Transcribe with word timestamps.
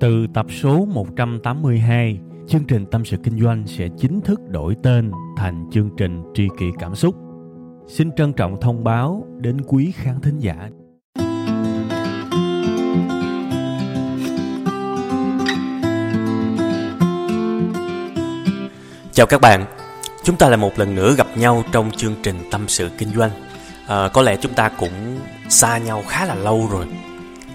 Từ 0.00 0.26
tập 0.34 0.46
số 0.62 0.84
182, 0.84 2.18
chương 2.48 2.64
trình 2.64 2.86
Tâm 2.86 3.04
sự 3.04 3.16
Kinh 3.24 3.40
doanh 3.40 3.66
sẽ 3.66 3.88
chính 3.98 4.20
thức 4.20 4.40
đổi 4.48 4.76
tên 4.82 5.10
thành 5.36 5.70
chương 5.72 5.90
trình 5.96 6.22
Tri 6.34 6.48
kỷ 6.58 6.66
Cảm 6.78 6.94
xúc. 6.94 7.14
Xin 7.88 8.10
trân 8.16 8.32
trọng 8.32 8.60
thông 8.60 8.84
báo 8.84 9.26
đến 9.40 9.60
quý 9.66 9.92
khán 9.96 10.20
thính 10.20 10.38
giả. 10.38 10.68
Chào 19.12 19.26
các 19.26 19.40
bạn, 19.40 19.64
chúng 20.22 20.36
ta 20.36 20.48
lại 20.48 20.56
một 20.56 20.78
lần 20.78 20.94
nữa 20.94 21.14
gặp 21.18 21.26
nhau 21.36 21.62
trong 21.72 21.90
chương 21.90 22.14
trình 22.22 22.36
Tâm 22.50 22.68
sự 22.68 22.88
Kinh 22.98 23.08
doanh. 23.08 23.30
À, 23.86 24.08
có 24.08 24.22
lẽ 24.22 24.36
chúng 24.40 24.54
ta 24.54 24.68
cũng 24.68 25.18
xa 25.48 25.78
nhau 25.78 26.02
khá 26.08 26.24
là 26.24 26.34
lâu 26.34 26.68
rồi. 26.72 26.86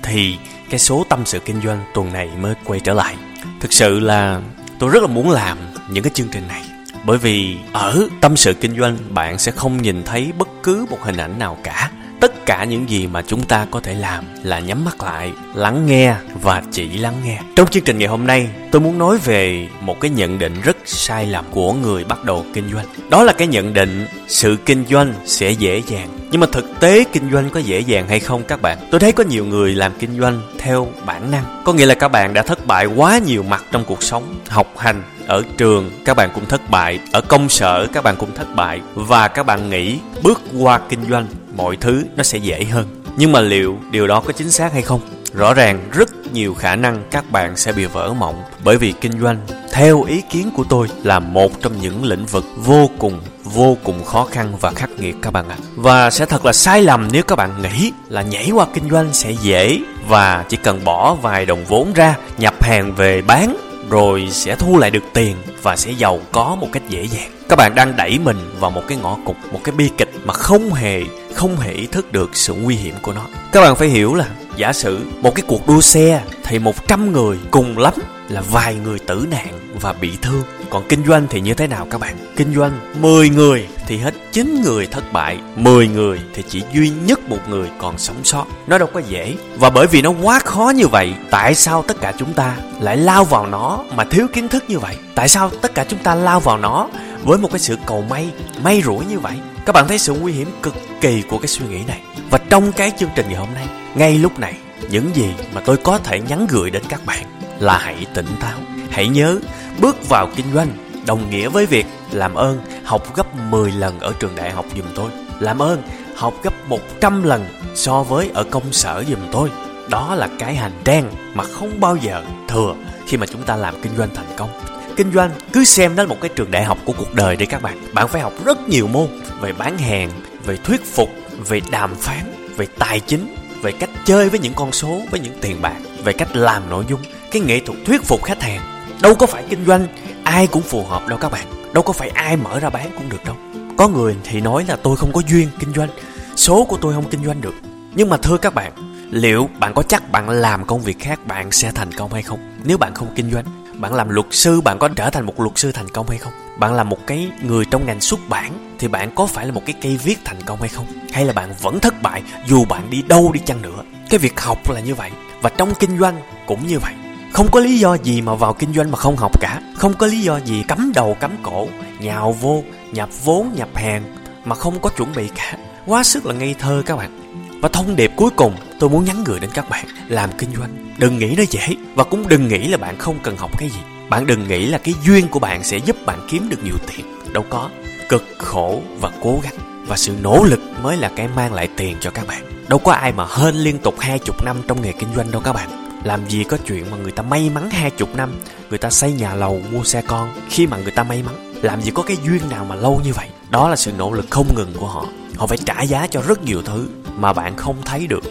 Thì 0.03 0.37
cái 0.75 0.79
số 0.79 1.05
tâm 1.09 1.25
sự 1.25 1.39
kinh 1.39 1.61
doanh 1.61 1.83
tuần 1.93 2.13
này 2.13 2.29
mới 2.39 2.55
quay 2.65 2.79
trở 2.79 2.93
lại. 2.93 3.15
Thực 3.59 3.73
sự 3.73 3.99
là 3.99 4.41
tôi 4.79 4.89
rất 4.89 5.03
là 5.03 5.07
muốn 5.07 5.31
làm 5.31 5.57
những 5.89 6.03
cái 6.03 6.11
chương 6.13 6.27
trình 6.31 6.47
này. 6.47 6.63
Bởi 7.05 7.17
vì 7.17 7.57
ở 7.73 8.07
tâm 8.21 8.35
sự 8.35 8.53
kinh 8.53 8.79
doanh 8.79 8.97
bạn 9.09 9.37
sẽ 9.37 9.51
không 9.51 9.81
nhìn 9.81 10.03
thấy 10.03 10.31
bất 10.37 10.47
cứ 10.63 10.85
một 10.89 10.97
hình 11.01 11.17
ảnh 11.17 11.39
nào 11.39 11.57
cả. 11.63 11.91
Tất 12.19 12.45
cả 12.45 12.63
những 12.63 12.89
gì 12.89 13.07
mà 13.07 13.21
chúng 13.21 13.43
ta 13.43 13.67
có 13.71 13.79
thể 13.79 13.93
làm 13.93 14.25
là 14.43 14.59
nhắm 14.59 14.85
mắt 14.85 15.03
lại, 15.03 15.31
lắng 15.55 15.85
nghe 15.85 16.15
và 16.41 16.63
chỉ 16.71 16.97
lắng 16.97 17.15
nghe. 17.25 17.39
Trong 17.55 17.67
chương 17.67 17.83
trình 17.83 17.97
ngày 17.97 18.07
hôm 18.07 18.27
nay, 18.27 18.49
tôi 18.71 18.81
muốn 18.81 18.97
nói 18.97 19.17
về 19.25 19.67
một 19.81 19.99
cái 19.99 20.11
nhận 20.11 20.39
định 20.39 20.61
rất 20.63 20.77
sai 20.85 21.25
lầm 21.25 21.45
của 21.51 21.73
người 21.73 22.03
bắt 22.03 22.23
đầu 22.23 22.45
kinh 22.53 22.71
doanh. 22.73 22.85
Đó 23.09 23.23
là 23.23 23.33
cái 23.33 23.47
nhận 23.47 23.73
định 23.73 24.07
sự 24.27 24.57
kinh 24.65 24.85
doanh 24.89 25.13
sẽ 25.25 25.51
dễ 25.51 25.81
dàng 25.87 26.09
nhưng 26.35 26.41
mà 26.41 26.47
thực 26.51 26.79
tế 26.79 27.03
kinh 27.13 27.31
doanh 27.31 27.49
có 27.49 27.59
dễ 27.59 27.79
dàng 27.79 28.07
hay 28.07 28.19
không 28.19 28.43
các 28.43 28.61
bạn 28.61 28.77
tôi 28.91 28.99
thấy 28.99 29.11
có 29.11 29.23
nhiều 29.23 29.45
người 29.45 29.75
làm 29.75 29.91
kinh 29.99 30.19
doanh 30.19 30.41
theo 30.57 30.87
bản 31.05 31.31
năng 31.31 31.61
có 31.65 31.73
nghĩa 31.73 31.85
là 31.85 31.95
các 31.95 32.07
bạn 32.07 32.33
đã 32.33 32.41
thất 32.41 32.67
bại 32.67 32.85
quá 32.85 33.17
nhiều 33.17 33.43
mặt 33.43 33.63
trong 33.71 33.85
cuộc 33.85 34.03
sống 34.03 34.35
học 34.49 34.77
hành 34.77 35.03
ở 35.27 35.43
trường 35.57 35.91
các 36.05 36.17
bạn 36.17 36.29
cũng 36.35 36.45
thất 36.45 36.69
bại 36.69 36.99
ở 37.11 37.21
công 37.21 37.49
sở 37.49 37.87
các 37.93 38.03
bạn 38.03 38.15
cũng 38.15 38.35
thất 38.35 38.55
bại 38.55 38.81
và 38.93 39.27
các 39.27 39.45
bạn 39.45 39.69
nghĩ 39.69 39.99
bước 40.23 40.41
qua 40.57 40.79
kinh 40.89 41.09
doanh 41.09 41.27
mọi 41.55 41.75
thứ 41.75 42.03
nó 42.15 42.23
sẽ 42.23 42.37
dễ 42.37 42.63
hơn 42.63 42.87
nhưng 43.17 43.31
mà 43.31 43.41
liệu 43.41 43.77
điều 43.91 44.07
đó 44.07 44.21
có 44.25 44.33
chính 44.33 44.51
xác 44.51 44.73
hay 44.73 44.81
không 44.81 45.01
rõ 45.33 45.53
ràng 45.53 45.89
rất 45.91 46.09
nhiều 46.33 46.53
khả 46.53 46.75
năng 46.75 47.03
các 47.11 47.31
bạn 47.31 47.57
sẽ 47.57 47.71
bị 47.71 47.85
vỡ 47.85 48.13
mộng 48.13 48.43
bởi 48.63 48.77
vì 48.77 48.93
kinh 49.01 49.19
doanh 49.21 49.37
theo 49.71 50.03
ý 50.03 50.21
kiến 50.29 50.49
của 50.55 50.63
tôi 50.69 50.87
là 51.03 51.19
một 51.19 51.61
trong 51.61 51.81
những 51.81 52.03
lĩnh 52.03 52.25
vực 52.25 52.45
vô 52.55 52.89
cùng 52.99 53.21
vô 53.43 53.77
cùng 53.83 54.03
khó 54.03 54.25
khăn 54.31 54.53
và 54.61 54.71
khắc 54.71 54.89
nghiệt 54.99 55.15
các 55.21 55.33
bạn 55.33 55.49
ạ. 55.49 55.57
Và 55.75 56.09
sẽ 56.09 56.25
thật 56.25 56.45
là 56.45 56.53
sai 56.53 56.81
lầm 56.81 57.07
nếu 57.11 57.23
các 57.23 57.35
bạn 57.35 57.61
nghĩ 57.61 57.91
là 58.09 58.21
nhảy 58.21 58.51
qua 58.51 58.65
kinh 58.73 58.89
doanh 58.89 59.13
sẽ 59.13 59.31
dễ 59.31 59.79
và 60.07 60.45
chỉ 60.49 60.57
cần 60.57 60.83
bỏ 60.83 61.15
vài 61.21 61.45
đồng 61.45 61.65
vốn 61.65 61.93
ra, 61.93 62.15
nhập 62.37 62.63
hàng 62.63 62.95
về 62.95 63.21
bán 63.21 63.57
rồi 63.89 64.27
sẽ 64.31 64.55
thu 64.55 64.77
lại 64.77 64.91
được 64.91 65.03
tiền 65.13 65.35
và 65.61 65.75
sẽ 65.75 65.91
giàu 65.91 66.19
có 66.31 66.57
một 66.59 66.67
cách 66.71 66.83
dễ 66.89 67.03
dàng. 67.03 67.31
Các 67.49 67.55
bạn 67.55 67.75
đang 67.75 67.95
đẩy 67.95 68.19
mình 68.19 68.37
vào 68.59 68.71
một 68.71 68.81
cái 68.87 68.97
ngõ 68.97 69.17
cụt, 69.25 69.35
một 69.51 69.59
cái 69.63 69.75
bi 69.75 69.89
kịch 69.97 70.11
mà 70.25 70.33
không 70.33 70.73
hề 70.73 71.03
không 71.35 71.57
hề 71.57 71.71
ý 71.71 71.87
thức 71.87 72.11
được 72.11 72.29
sự 72.33 72.53
nguy 72.53 72.75
hiểm 72.75 72.95
của 73.01 73.13
nó. 73.13 73.25
Các 73.51 73.61
bạn 73.61 73.75
phải 73.75 73.87
hiểu 73.87 74.13
là 74.13 74.27
giả 74.57 74.73
sử 74.73 74.99
một 75.21 75.35
cái 75.35 75.43
cuộc 75.47 75.67
đua 75.67 75.81
xe 75.81 76.23
thì 76.43 76.59
100 76.59 77.11
người 77.11 77.37
cùng 77.51 77.77
lắm 77.77 77.93
là 78.29 78.41
vài 78.41 78.75
người 78.75 78.99
tử 78.99 79.27
nạn 79.31 79.59
và 79.81 79.93
bị 79.93 80.11
thương. 80.21 80.43
Còn 80.69 80.83
kinh 80.89 81.05
doanh 81.07 81.27
thì 81.29 81.41
như 81.41 81.53
thế 81.53 81.67
nào 81.67 81.87
các 81.89 81.97
bạn? 81.97 82.15
Kinh 82.35 82.55
doanh 82.55 82.79
10 83.01 83.29
người 83.29 83.67
thì 83.87 83.97
hết 83.97 84.13
9 84.31 84.61
người 84.63 84.87
thất 84.87 85.13
bại, 85.13 85.37
10 85.55 85.87
người 85.87 86.19
thì 86.33 86.43
chỉ 86.49 86.63
duy 86.73 86.91
nhất 87.05 87.29
một 87.29 87.39
người 87.49 87.69
còn 87.77 87.97
sống 87.97 88.23
sót. 88.23 88.45
Nó 88.67 88.77
đâu 88.77 88.89
có 88.93 88.99
dễ. 88.99 89.35
Và 89.57 89.69
bởi 89.69 89.87
vì 89.87 90.01
nó 90.01 90.13
quá 90.21 90.39
khó 90.39 90.69
như 90.75 90.87
vậy, 90.87 91.13
tại 91.29 91.55
sao 91.55 91.81
tất 91.87 92.01
cả 92.01 92.13
chúng 92.17 92.33
ta 92.33 92.57
lại 92.79 92.97
lao 92.97 93.25
vào 93.25 93.47
nó 93.47 93.83
mà 93.95 94.03
thiếu 94.03 94.27
kiến 94.33 94.47
thức 94.47 94.63
như 94.67 94.79
vậy? 94.79 94.95
Tại 95.15 95.29
sao 95.29 95.49
tất 95.61 95.73
cả 95.75 95.85
chúng 95.89 95.99
ta 95.99 96.15
lao 96.15 96.39
vào 96.39 96.57
nó 96.57 96.87
với 97.23 97.37
một 97.37 97.51
cái 97.51 97.59
sự 97.59 97.77
cầu 97.85 98.05
may, 98.09 98.29
may 98.63 98.81
rủi 98.81 99.05
như 99.05 99.19
vậy? 99.19 99.33
Các 99.65 99.73
bạn 99.73 99.87
thấy 99.87 99.97
sự 99.97 100.13
nguy 100.13 100.33
hiểm 100.33 100.47
cực 100.63 100.75
kỳ 101.01 101.21
của 101.21 101.37
cái 101.37 101.47
suy 101.47 101.65
nghĩ 101.67 101.83
này. 101.87 102.01
Và 102.29 102.37
trong 102.49 102.71
cái 102.71 102.91
chương 102.97 103.09
trình 103.15 103.25
ngày 103.29 103.35
hôm 103.35 103.53
nay, 103.53 103.67
ngay 103.95 104.17
lúc 104.17 104.39
này, 104.39 104.53
những 104.89 105.15
gì 105.15 105.33
mà 105.53 105.61
tôi 105.65 105.77
có 105.77 105.97
thể 105.97 106.19
nhắn 106.19 106.47
gửi 106.49 106.69
đến 106.69 106.83
các 106.89 107.05
bạn 107.05 107.25
là 107.59 107.77
hãy 107.77 108.05
tỉnh 108.13 108.27
táo. 108.39 108.59
Hãy 108.89 109.07
nhớ, 109.07 109.39
bước 109.81 110.09
vào 110.09 110.29
kinh 110.35 110.45
doanh 110.53 110.67
đồng 111.05 111.29
nghĩa 111.29 111.49
với 111.49 111.65
việc 111.65 111.85
làm 112.11 112.33
ơn 112.33 112.59
học 112.83 113.15
gấp 113.15 113.35
10 113.35 113.71
lần 113.71 113.99
ở 113.99 114.13
trường 114.19 114.35
đại 114.35 114.51
học 114.51 114.65
giùm 114.75 114.85
tôi. 114.95 115.11
Làm 115.39 115.61
ơn 115.61 115.81
học 116.15 116.33
gấp 116.43 116.53
100 116.67 117.23
lần 117.23 117.45
so 117.75 118.03
với 118.03 118.31
ở 118.33 118.43
công 118.43 118.73
sở 118.73 119.03
giùm 119.07 119.19
tôi. 119.31 119.51
Đó 119.89 120.15
là 120.15 120.29
cái 120.39 120.55
hành 120.55 120.81
trang 120.83 121.11
mà 121.33 121.43
không 121.43 121.79
bao 121.79 121.95
giờ 121.95 122.23
thừa 122.47 122.75
khi 123.07 123.17
mà 123.17 123.25
chúng 123.25 123.43
ta 123.43 123.55
làm 123.55 123.81
kinh 123.81 123.97
doanh 123.97 124.09
thành 124.15 124.35
công. 124.37 124.49
Kinh 124.95 125.11
doanh 125.11 125.31
cứ 125.53 125.63
xem 125.63 125.95
nó 125.95 126.03
là 126.03 126.09
một 126.09 126.17
cái 126.21 126.29
trường 126.35 126.51
đại 126.51 126.63
học 126.63 126.77
của 126.85 126.93
cuộc 126.97 127.13
đời 127.13 127.35
đi 127.35 127.45
các 127.45 127.61
bạn. 127.61 127.77
Bạn 127.93 128.07
phải 128.07 128.21
học 128.21 128.33
rất 128.45 128.69
nhiều 128.69 128.87
môn 128.87 129.07
về 129.41 129.53
bán 129.53 129.77
hàng, 129.77 130.09
về 130.45 130.57
thuyết 130.63 130.85
phục, 130.85 131.09
về 131.47 131.61
đàm 131.71 131.95
phán, 131.95 132.51
về 132.57 132.67
tài 132.79 132.99
chính, 132.99 133.35
về 133.61 133.71
cách 133.71 133.89
chơi 134.05 134.29
với 134.29 134.39
những 134.39 134.53
con 134.53 134.71
số, 134.71 135.01
với 135.11 135.19
những 135.19 135.37
tiền 135.41 135.61
bạc, 135.61 135.77
về 136.03 136.13
cách 136.13 136.35
làm 136.35 136.69
nội 136.69 136.85
dung, 136.89 136.99
cái 137.31 137.41
nghệ 137.41 137.59
thuật 137.59 137.79
thuyết 137.85 138.03
phục 138.03 138.23
khách 138.23 138.41
hàng. 138.41 138.61
Đâu 139.01 139.15
có 139.15 139.25
phải 139.25 139.43
kinh 139.49 139.65
doanh 139.65 139.87
ai 140.23 140.47
cũng 140.47 140.61
phù 140.61 140.85
hợp 140.85 141.07
đâu 141.07 141.17
các 141.19 141.31
bạn. 141.31 141.47
Đâu 141.73 141.83
có 141.83 141.93
phải 141.93 142.09
ai 142.09 142.37
mở 142.37 142.59
ra 142.59 142.69
bán 142.69 142.91
cũng 142.95 143.09
được 143.09 143.25
đâu. 143.25 143.35
Có 143.77 143.87
người 143.87 144.15
thì 144.23 144.41
nói 144.41 144.65
là 144.67 144.75
tôi 144.75 144.97
không 144.97 145.13
có 145.13 145.21
duyên 145.27 145.49
kinh 145.59 145.73
doanh, 145.73 145.89
số 146.35 146.63
của 146.63 146.77
tôi 146.81 146.93
không 146.93 147.09
kinh 147.09 147.25
doanh 147.25 147.41
được. 147.41 147.55
Nhưng 147.95 148.09
mà 148.09 148.17
thưa 148.17 148.37
các 148.37 148.53
bạn, 148.53 148.71
liệu 149.11 149.49
bạn 149.59 149.73
có 149.73 149.83
chắc 149.83 150.11
bạn 150.11 150.29
làm 150.29 150.65
công 150.65 150.81
việc 150.81 150.99
khác 150.99 151.19
bạn 151.27 151.51
sẽ 151.51 151.71
thành 151.71 151.91
công 151.91 152.13
hay 152.13 152.23
không? 152.23 152.39
Nếu 152.63 152.77
bạn 152.77 152.93
không 152.93 153.07
kinh 153.15 153.31
doanh, 153.31 153.45
bạn 153.77 153.93
làm 153.93 154.09
luật 154.09 154.25
sư 154.31 154.61
bạn 154.61 154.79
có 154.79 154.87
trở 154.87 155.09
thành 155.09 155.25
một 155.25 155.39
luật 155.39 155.57
sư 155.57 155.71
thành 155.71 155.89
công 155.89 156.09
hay 156.09 156.17
không? 156.17 156.33
Bạn 156.57 156.73
là 156.73 156.83
một 156.83 156.97
cái 157.07 157.31
người 157.41 157.65
trong 157.65 157.85
ngành 157.85 158.01
xuất 158.01 158.19
bản 158.29 158.75
thì 158.79 158.87
bạn 158.87 159.15
có 159.15 159.25
phải 159.25 159.45
là 159.45 159.51
một 159.51 159.61
cái 159.65 159.75
cây 159.81 159.97
viết 159.97 160.19
thành 160.25 160.41
công 160.41 160.59
hay 160.59 160.69
không? 160.69 160.85
Hay 161.13 161.25
là 161.25 161.33
bạn 161.33 161.53
vẫn 161.61 161.79
thất 161.79 162.01
bại 162.01 162.23
dù 162.47 162.65
bạn 162.65 162.89
đi 162.89 163.01
đâu 163.01 163.31
đi 163.33 163.39
chăng 163.45 163.61
nữa? 163.61 163.83
Cái 164.09 164.19
việc 164.19 164.39
học 164.39 164.69
là 164.69 164.79
như 164.79 164.95
vậy 164.95 165.11
và 165.41 165.49
trong 165.49 165.73
kinh 165.79 165.99
doanh 165.99 166.21
cũng 166.45 166.67
như 166.67 166.79
vậy. 166.79 166.93
Không 167.33 167.51
có 167.51 167.59
lý 167.59 167.79
do 167.79 167.93
gì 167.93 168.21
mà 168.21 168.35
vào 168.35 168.53
kinh 168.53 168.73
doanh 168.73 168.91
mà 168.91 168.97
không 168.97 169.15
học 169.15 169.41
cả 169.41 169.61
Không 169.75 169.93
có 169.93 170.07
lý 170.07 170.21
do 170.21 170.37
gì 170.37 170.63
cắm 170.67 170.91
đầu 170.95 171.17
cắm 171.19 171.31
cổ 171.43 171.67
Nhào 171.99 172.31
vô, 172.31 172.63
nhập 172.91 173.09
vốn, 173.23 173.51
nhập 173.55 173.69
hàng 173.75 174.03
Mà 174.45 174.55
không 174.55 174.79
có 174.79 174.89
chuẩn 174.89 175.13
bị 175.15 175.29
cả 175.35 175.57
Quá 175.85 176.03
sức 176.03 176.25
là 176.25 176.33
ngây 176.33 176.55
thơ 176.59 176.83
các 176.85 176.95
bạn 176.95 177.24
và 177.61 177.69
thông 177.69 177.95
điệp 177.95 178.11
cuối 178.15 178.29
cùng, 178.35 178.55
tôi 178.79 178.89
muốn 178.89 179.05
nhắn 179.05 179.23
gửi 179.23 179.39
đến 179.39 179.49
các 179.53 179.69
bạn. 179.69 179.85
Làm 180.07 180.29
kinh 180.37 180.49
doanh, 180.55 180.85
Đừng 180.97 181.17
nghĩ 181.17 181.35
nó 181.37 181.43
dễ. 181.49 181.67
Và 181.95 182.03
cũng 182.03 182.27
đừng 182.27 182.47
nghĩ 182.47 182.67
là 182.67 182.77
bạn 182.77 182.97
không 182.97 183.19
cần 183.23 183.37
học 183.37 183.51
cái 183.57 183.69
gì. 183.69 183.79
Bạn 184.09 184.27
đừng 184.27 184.47
nghĩ 184.47 184.65
là 184.65 184.77
cái 184.77 184.93
duyên 185.05 185.27
của 185.27 185.39
bạn 185.39 185.63
sẽ 185.63 185.77
giúp 185.77 186.05
bạn 186.05 186.19
kiếm 186.29 186.49
được 186.49 186.63
nhiều 186.63 186.75
tiền. 186.87 187.05
Đâu 187.33 187.45
có. 187.49 187.69
Cực 188.09 188.23
khổ 188.37 188.81
và 188.99 189.11
cố 189.21 189.39
gắng. 189.43 189.85
Và 189.87 189.97
sự 189.97 190.15
nỗ 190.21 190.43
lực 190.43 190.59
mới 190.81 190.97
là 190.97 191.11
cái 191.15 191.27
mang 191.27 191.53
lại 191.53 191.69
tiền 191.77 191.97
cho 191.99 192.11
các 192.11 192.27
bạn. 192.27 192.43
Đâu 192.67 192.79
có 192.79 192.91
ai 192.91 193.11
mà 193.11 193.25
hên 193.37 193.55
liên 193.55 193.77
tục 193.77 193.95
hai 193.99 194.19
chục 194.19 194.45
năm 194.45 194.57
trong 194.67 194.81
nghề 194.81 194.91
kinh 194.91 195.09
doanh 195.15 195.31
đâu 195.31 195.41
các 195.41 195.53
bạn. 195.53 195.69
Làm 196.03 196.29
gì 196.29 196.43
có 196.43 196.57
chuyện 196.67 196.91
mà 196.91 196.97
người 196.97 197.11
ta 197.11 197.23
may 197.23 197.49
mắn 197.49 197.69
hai 197.69 197.91
chục 197.91 198.15
năm. 198.15 198.31
Người 198.69 198.79
ta 198.79 198.89
xây 198.89 199.13
nhà 199.13 199.35
lầu, 199.35 199.61
mua 199.71 199.83
xe 199.83 200.01
con 200.01 200.29
Khi 200.49 200.67
mà 200.67 200.77
người 200.77 200.91
ta 200.91 201.03
may 201.03 201.23
mắn. 201.23 201.53
Làm 201.61 201.81
gì 201.81 201.91
có 201.91 202.03
cái 202.03 202.17
duyên 202.25 202.49
nào 202.49 202.65
mà 202.65 202.75
lâu 202.75 203.01
như 203.03 203.13
vậy. 203.13 203.27
Đó 203.49 203.69
là 203.69 203.75
sự 203.75 203.91
nỗ 203.91 204.11
lực 204.11 204.25
không 204.29 204.55
ngừng 204.55 204.73
của 204.79 204.87
họ. 204.87 205.05
Họ 205.37 205.47
phải 205.47 205.57
trả 205.57 205.81
giá 205.81 206.07
cho 206.07 206.21
rất 206.27 206.43
nhiều 206.43 206.61
thứ. 206.61 206.87
Mà 207.17 207.33
bạn 207.33 207.55
không 207.55 207.75
thấy 207.85 208.07
được. 208.07 208.23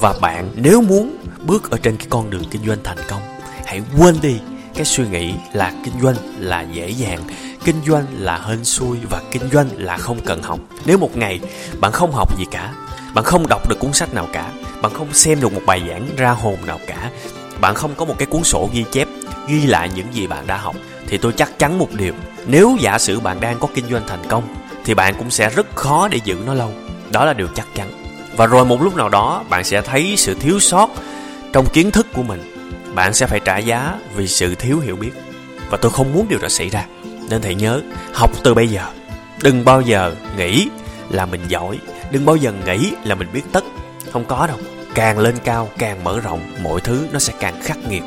Và 0.00 0.14
bạn 0.20 0.50
nếu 0.54 0.82
muốn 0.82 1.16
bước 1.46 1.70
ở 1.70 1.78
trên 1.82 1.96
cái 1.96 2.06
con 2.10 2.30
đường 2.30 2.44
kinh 2.50 2.66
doanh 2.66 2.78
thành 2.84 2.98
công, 3.08 3.22
Hãy 3.66 3.82
quên 3.98 4.16
đi 4.22 4.40
cái 4.74 4.84
suy 4.84 5.08
nghĩ 5.08 5.34
là 5.52 5.72
kinh 5.84 5.94
doanh 6.02 6.16
là 6.38 6.62
dễ 6.62 6.88
dàng, 6.88 7.20
kinh 7.64 7.76
doanh 7.86 8.06
là 8.18 8.38
hên 8.48 8.64
xui 8.64 8.98
và 9.10 9.20
kinh 9.30 9.50
doanh 9.52 9.68
là 9.76 9.96
không 9.96 10.20
cần 10.20 10.42
học. 10.42 10.58
Nếu 10.84 10.98
một 10.98 11.16
ngày 11.16 11.40
bạn 11.80 11.92
không 11.92 12.12
học 12.12 12.38
gì 12.38 12.44
cả, 12.50 12.72
bạn 13.14 13.24
không 13.24 13.46
đọc 13.48 13.68
được 13.68 13.78
cuốn 13.78 13.92
sách 13.92 14.14
nào 14.14 14.28
cả, 14.32 14.50
bạn 14.82 14.94
không 14.94 15.12
xem 15.12 15.40
được 15.40 15.52
một 15.52 15.60
bài 15.66 15.82
giảng 15.88 16.08
ra 16.16 16.30
hồn 16.30 16.56
nào 16.66 16.78
cả, 16.86 17.10
bạn 17.60 17.74
không 17.74 17.94
có 17.96 18.04
một 18.04 18.14
cái 18.18 18.26
cuốn 18.26 18.44
sổ 18.44 18.70
ghi 18.72 18.84
chép, 18.92 19.08
ghi 19.48 19.66
lại 19.66 19.90
những 19.94 20.06
gì 20.12 20.26
bạn 20.26 20.46
đã 20.46 20.56
học, 20.56 20.76
thì 21.06 21.18
tôi 21.18 21.32
chắc 21.32 21.58
chắn 21.58 21.78
một 21.78 21.88
điều, 21.92 22.12
nếu 22.46 22.76
giả 22.80 22.98
sử 22.98 23.20
bạn 23.20 23.40
đang 23.40 23.58
có 23.58 23.68
kinh 23.74 23.86
doanh 23.90 24.02
thành 24.06 24.22
công, 24.28 24.54
thì 24.84 24.94
bạn 24.94 25.14
cũng 25.18 25.30
sẽ 25.30 25.50
rất 25.50 25.76
khó 25.76 26.08
để 26.08 26.18
giữ 26.24 26.36
nó 26.46 26.54
lâu. 26.54 26.72
Đó 27.10 27.24
là 27.24 27.32
điều 27.32 27.48
chắc 27.54 27.66
chắn 27.74 28.01
và 28.36 28.46
rồi 28.46 28.64
một 28.64 28.82
lúc 28.82 28.96
nào 28.96 29.08
đó, 29.08 29.44
bạn 29.50 29.64
sẽ 29.64 29.82
thấy 29.82 30.14
sự 30.16 30.34
thiếu 30.34 30.60
sót 30.60 30.88
trong 31.52 31.66
kiến 31.66 31.90
thức 31.90 32.06
của 32.14 32.22
mình. 32.22 32.40
Bạn 32.94 33.14
sẽ 33.14 33.26
phải 33.26 33.40
trả 33.44 33.58
giá 33.58 33.94
vì 34.14 34.28
sự 34.28 34.54
thiếu 34.54 34.78
hiểu 34.78 34.96
biết. 34.96 35.10
Và 35.70 35.76
tôi 35.76 35.90
không 35.90 36.12
muốn 36.12 36.28
điều 36.28 36.38
đó 36.38 36.48
xảy 36.48 36.68
ra. 36.68 36.86
Nên 37.30 37.42
hãy 37.42 37.54
nhớ, 37.54 37.80
học 38.14 38.30
từ 38.44 38.54
bây 38.54 38.68
giờ. 38.68 38.86
Đừng 39.42 39.64
bao 39.64 39.80
giờ 39.80 40.14
nghĩ 40.36 40.68
là 41.10 41.26
mình 41.26 41.40
giỏi. 41.48 41.78
Đừng 42.10 42.26
bao 42.26 42.36
giờ 42.36 42.52
nghĩ 42.66 42.92
là 43.04 43.14
mình 43.14 43.28
biết 43.32 43.42
tất. 43.52 43.64
Không 44.12 44.24
có 44.24 44.46
đâu. 44.46 44.58
Càng 44.94 45.18
lên 45.18 45.34
cao, 45.44 45.68
càng 45.78 46.04
mở 46.04 46.20
rộng, 46.20 46.40
mọi 46.62 46.80
thứ 46.80 47.06
nó 47.12 47.18
sẽ 47.18 47.32
càng 47.40 47.62
khắc 47.62 47.78
nghiệt. 47.88 48.02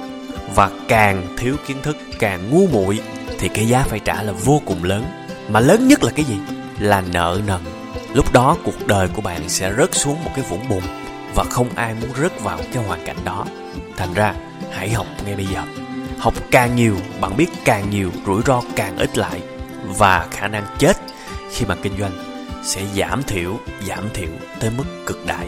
Và 0.56 0.70
càng 0.88 1.28
thiếu 1.38 1.56
kiến 1.68 1.78
thức, 1.84 1.98
càng 2.20 2.50
ngu 2.50 2.68
muội, 2.68 3.00
thì 3.40 3.48
cái 3.48 3.66
giá 3.66 3.84
phải 3.84 4.00
trả 4.00 4.24
là 4.24 4.32
vô 4.32 4.62
cùng 4.66 4.84
lớn. 4.84 5.06
Mà 5.50 5.60
lớn 5.60 5.88
nhất 5.88 6.04
là 6.04 6.12
cái 6.16 6.26
gì? 6.26 6.38
Là 6.80 7.02
nợ 7.02 7.42
nần 7.48 7.75
lúc 8.16 8.34
đó 8.34 8.58
cuộc 8.64 8.88
đời 8.88 9.08
của 9.08 9.22
bạn 9.22 9.50
sẽ 9.50 9.74
rớt 9.78 9.96
xuống 9.96 10.24
một 10.24 10.32
cái 10.36 10.46
vũng 10.50 10.70
bùn 10.70 10.82
và 11.36 11.44
không 11.44 11.70
ai 11.76 11.96
muốn 12.02 12.10
rớt 12.22 12.42
vào 12.42 12.60
cái 12.74 12.84
hoàn 12.84 13.06
cảnh 13.06 13.18
đó 13.26 13.46
thành 13.98 14.14
ra 14.14 14.34
hãy 14.72 14.90
học 14.90 15.08
ngay 15.26 15.36
bây 15.36 15.46
giờ. 15.46 15.64
Học 16.20 16.34
càng 16.52 16.76
nhiều, 16.76 16.98
bạn 17.22 17.38
biết 17.38 17.48
càng 17.66 17.90
nhiều, 17.90 18.12
rủi 18.26 18.42
ro 18.46 18.62
càng 18.76 18.98
ít 18.98 19.18
lại 19.18 19.42
và 19.84 20.28
khả 20.32 20.48
năng 20.48 20.66
chết 20.78 20.98
khi 21.52 21.66
mà 21.66 21.76
kinh 21.76 21.98
doanh 22.00 22.12
sẽ 22.64 22.82
giảm 22.96 23.24
thiểu, 23.24 23.60
giảm 23.88 24.10
thiểu 24.14 24.30
tới 24.60 24.72
mức 24.78 24.86
cực 25.06 25.26
đại. 25.26 25.48